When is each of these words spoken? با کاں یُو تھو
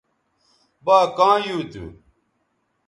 با 0.85 0.97
کاں 1.17 1.37
یُو 1.45 1.57
تھو 1.71 1.83